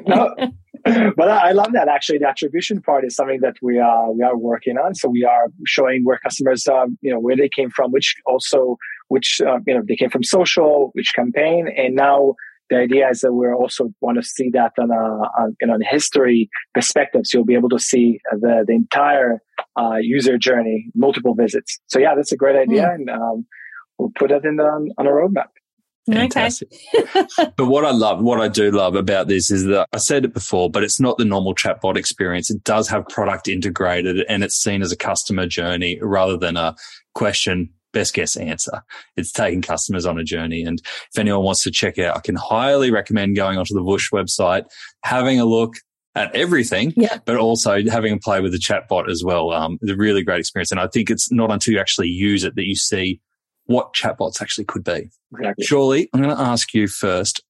[0.06, 0.34] no,
[1.16, 2.18] but I love that actually.
[2.18, 4.94] The attribution part is something that we are we are working on.
[4.94, 8.76] So we are showing where customers, um, you know, where they came from, which also
[9.08, 12.34] which uh, you know they came from social, which campaign, and now
[12.72, 15.74] the idea is that we also want to see that on a, on, you know,
[15.74, 17.22] on history perspective.
[17.24, 19.42] So you'll be able to see the, the entire
[19.78, 21.80] uh, user journey, multiple visits.
[21.88, 22.84] So yeah, that's a great idea.
[22.84, 22.94] Mm.
[22.94, 23.46] And um,
[23.98, 24.64] we'll put it in the,
[24.96, 25.48] on a roadmap.
[26.10, 26.72] Fantastic.
[26.94, 27.26] Okay.
[27.56, 30.34] but what I love, what I do love about this is that I said it
[30.34, 32.50] before, but it's not the normal chatbot experience.
[32.50, 36.74] It does have product integrated and it's seen as a customer journey rather than a
[37.14, 38.82] question best guess answer.
[39.16, 40.62] It's taking customers on a journey.
[40.62, 44.10] And if anyone wants to check out, I can highly recommend going onto the Vush
[44.12, 44.64] website,
[45.04, 45.74] having a look
[46.14, 47.18] at everything, yeah.
[47.24, 49.52] but also having a play with the chatbot as well.
[49.52, 50.70] Um, it's a really great experience.
[50.70, 53.20] And I think it's not until you actually use it that you see
[53.72, 55.10] what chatbots actually could be.
[55.32, 55.64] Exactly.
[55.64, 57.42] Shauli, I'm going to ask you first,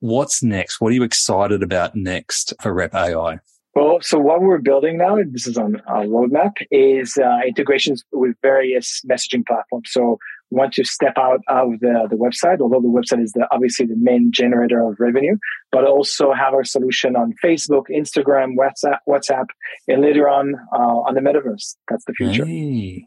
[0.00, 0.80] what's next?
[0.80, 3.38] What are you excited about next for Rep AI?
[3.74, 8.02] Well, so what we're building now, and this is on our roadmap, is uh, integrations
[8.10, 9.90] with various messaging platforms.
[9.92, 10.18] So
[10.50, 13.86] we want to step out of the, the website, although the website is the, obviously
[13.86, 15.36] the main generator of revenue,
[15.70, 19.46] but also have our solution on Facebook, Instagram, WhatsApp, WhatsApp,
[19.86, 20.76] and later on uh,
[21.06, 21.76] on the metaverse.
[21.88, 22.46] That's the future.
[22.46, 23.06] Hey,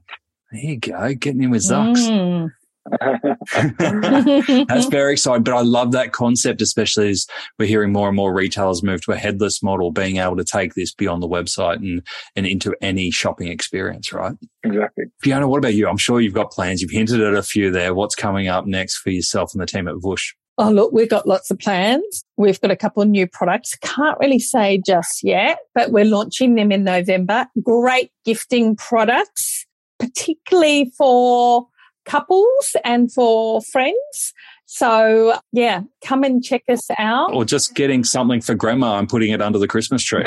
[0.51, 2.07] there you go, getting in with Zucks.
[2.07, 2.51] Mm.
[4.67, 5.43] That's very exciting.
[5.43, 7.27] But I love that concept, especially as
[7.57, 10.73] we're hearing more and more retailers move to a headless model, being able to take
[10.73, 12.01] this beyond the website and,
[12.35, 14.35] and into any shopping experience, right?
[14.63, 15.05] Exactly.
[15.21, 15.87] Fiona, what about you?
[15.87, 16.81] I'm sure you've got plans.
[16.81, 17.93] You've hinted at a few there.
[17.93, 20.33] What's coming up next for yourself and the team at Vush?
[20.57, 22.23] Oh, look, we've got lots of plans.
[22.37, 23.75] We've got a couple of new products.
[23.81, 27.47] Can't really say just yet, but we're launching them in November.
[27.63, 29.65] Great gifting products,
[29.97, 31.67] particularly for
[32.05, 34.33] couples and for friends.
[34.65, 37.33] So yeah, come and check us out.
[37.33, 40.25] Or just getting something for grandma and putting it under the Christmas tree.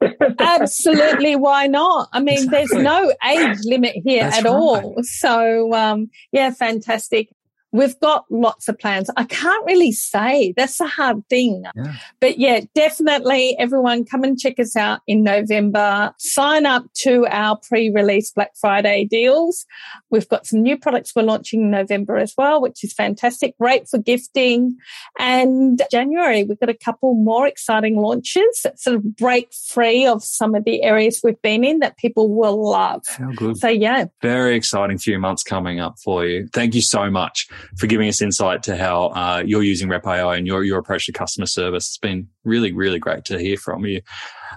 [0.38, 2.08] Absolutely, why not?
[2.12, 2.58] I mean, exactly.
[2.58, 4.50] there's no age limit here That's at right.
[4.52, 4.96] all.
[5.02, 7.28] So, um, yeah, fantastic.
[7.74, 9.10] We've got lots of plans.
[9.16, 10.54] I can't really say.
[10.56, 11.64] That's a hard thing.
[11.74, 11.96] Yeah.
[12.20, 16.14] But yeah, definitely everyone come and check us out in November.
[16.20, 19.66] Sign up to our pre-release Black Friday deals.
[20.08, 23.58] We've got some new products we're launching in November as well, which is fantastic.
[23.58, 24.76] Great for gifting.
[25.18, 30.22] And January, we've got a couple more exciting launches that sort of break free of
[30.22, 33.02] some of the areas we've been in that people will love.
[33.08, 33.56] How good.
[33.56, 34.04] So yeah.
[34.22, 36.46] Very exciting few months coming up for you.
[36.52, 40.36] Thank you so much for giving us insight to how uh, you're using Rep AI
[40.36, 41.88] and your, your approach to customer service.
[41.88, 44.00] It's been really, really great to hear from you.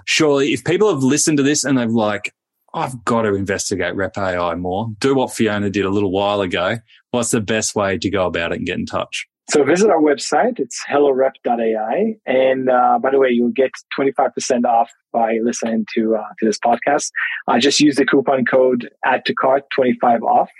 [0.06, 2.34] Shauli, if people have listened to this and they've like,
[2.74, 6.76] I've got to investigate Rep AI more, do what Fiona did a little while ago.
[7.10, 9.26] What's the best way to go about it and get in touch?
[9.50, 10.60] So visit our website.
[10.60, 12.16] It's hellorep.ai.
[12.26, 16.58] And uh, by the way, you'll get 25% off by listening to uh, to this
[16.58, 17.10] podcast.
[17.46, 20.50] I just use the coupon code add to cart 25 off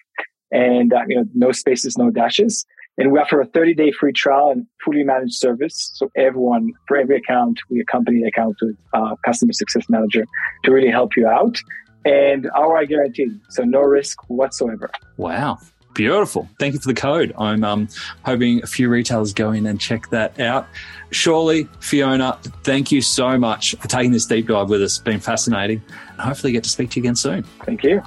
[0.51, 2.66] and uh, you know no spaces, no dashes.
[2.99, 5.92] And we offer a 30 day free trial and fully managed service.
[5.94, 10.24] So everyone, for every account, we accompany the account with uh, customer success manager
[10.64, 11.59] to really help you out.
[12.05, 13.40] And ROI guaranteed.
[13.51, 14.90] So no risk whatsoever.
[15.16, 15.59] Wow.
[15.94, 16.49] Beautiful.
[16.59, 17.34] Thank you for the code.
[17.38, 17.88] I'm um,
[18.24, 20.66] hoping a few retailers go in and check that out.
[21.11, 24.96] Shauli, Fiona, thank you so much for taking this deep dive with us.
[24.96, 25.82] It's been fascinating.
[26.11, 27.42] And hopefully get to speak to you again soon.
[27.64, 28.03] Thank you.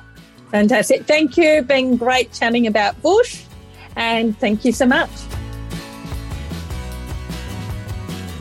[0.51, 1.05] Fantastic.
[1.05, 1.61] Thank you.
[1.61, 3.45] Been great chatting about Vush.
[3.95, 5.09] And thank you so much.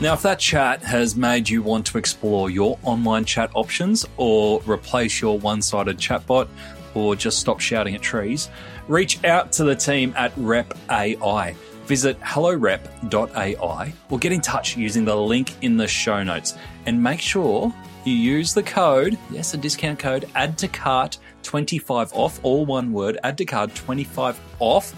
[0.01, 4.59] Now, if that chat has made you want to explore your online chat options or
[4.65, 6.47] replace your one sided chatbot
[6.95, 8.49] or just stop shouting at trees,
[8.87, 11.55] reach out to the team at Rep AI.
[11.85, 16.55] Visit hellorep.ai or get in touch using the link in the show notes
[16.87, 17.71] and make sure
[18.05, 22.93] you use the code, yes, a discount code, add to cart 25 off, all one
[22.93, 24.95] word, add to cart 25 off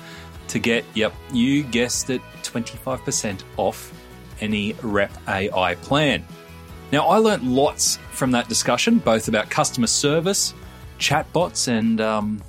[0.50, 3.92] to get, yep, you guessed it, 25% off
[4.42, 6.26] any Rep AI plan.
[6.92, 10.54] Now, I learnt lots from that discussion, both about customer service,
[11.00, 12.44] chatbots, and um,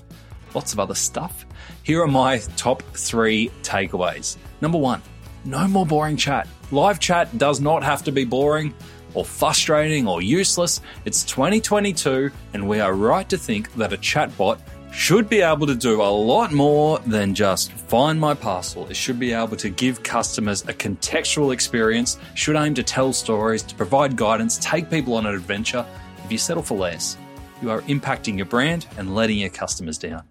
[0.55, 1.47] lots of other stuff.
[1.83, 4.37] Here are my top three takeaways.
[4.61, 5.03] Number one,
[5.45, 6.49] no more boring chat.
[6.71, 8.75] Live chat does not have to be boring
[9.15, 10.81] or frustrating or useless.
[11.05, 14.59] It's 2022, and we are right to think that a chatbot
[14.93, 18.87] should be able to do a lot more than just find my parcel.
[18.89, 23.63] It should be able to give customers a contextual experience, should aim to tell stories,
[23.65, 25.85] to provide guidance, take people on an adventure.
[26.25, 27.17] If you settle for less,
[27.61, 30.23] you are impacting your brand and letting your customers down.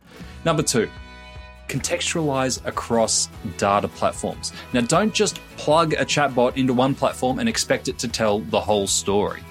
[0.45, 0.89] Number two,
[1.73, 4.53] contextualize across data platforms.
[4.73, 8.59] Now, don't just plug a chatbot into one platform and expect it to tell the
[8.59, 9.41] whole story.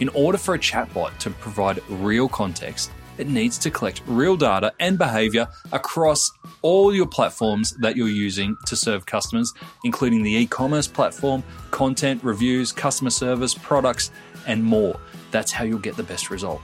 [0.00, 4.72] In order for a chatbot to provide real context, it needs to collect real data
[4.80, 6.30] and behavior across
[6.62, 9.52] all your platforms that you're using to serve customers,
[9.84, 14.10] including the e commerce platform, content, reviews, customer service, products,
[14.46, 14.98] and more.
[15.30, 16.60] That's how you'll get the best result.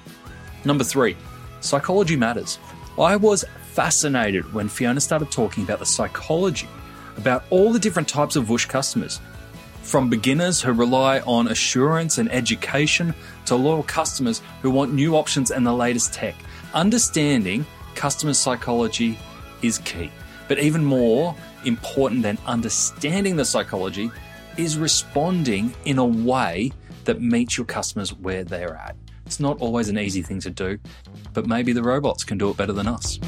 [0.65, 1.17] Number three,
[1.61, 2.59] psychology matters.
[2.99, 3.45] I was
[3.77, 6.67] fascinated when Fiona started talking about the psychology
[7.19, 9.21] about all the different types of Vush customers.
[9.83, 13.15] From beginners who rely on assurance and education
[13.45, 16.35] to loyal customers who want new options and the latest tech.
[16.73, 19.19] Understanding customer psychology
[19.61, 20.11] is key.
[20.49, 21.35] But even more
[21.67, 24.11] important than understanding the psychology
[24.57, 26.73] is responding in a way
[27.05, 28.97] that meets your customers where they're at.
[29.27, 30.79] It's not always an easy thing to do,
[31.35, 33.19] but maybe the robots can do it better than us.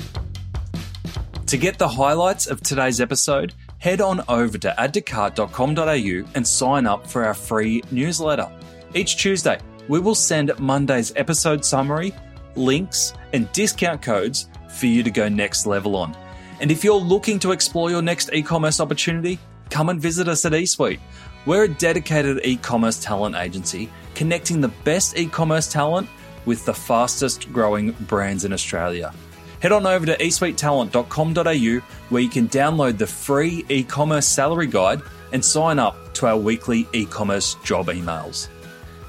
[1.48, 7.06] To get the highlights of today's episode, head on over to addtocart.com.au and sign up
[7.06, 8.52] for our free newsletter.
[8.94, 12.14] Each Tuesday, we will send Monday's episode summary,
[12.54, 16.14] links, and discount codes for you to go next level on.
[16.60, 19.38] And if you're looking to explore your next e commerce opportunity,
[19.70, 21.00] come and visit us at eSuite.
[21.46, 26.10] We're a dedicated e commerce talent agency connecting the best e commerce talent
[26.44, 29.14] with the fastest growing brands in Australia.
[29.60, 35.02] Head on over to esuitetalent.com.au where you can download the free e commerce salary guide
[35.32, 38.48] and sign up to our weekly e commerce job emails.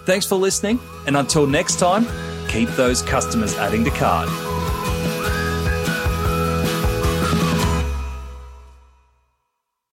[0.05, 2.07] Thanks for listening, and until next time,
[2.47, 4.58] keep those customers adding to cart.